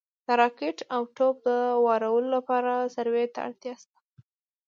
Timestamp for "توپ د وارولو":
1.17-2.29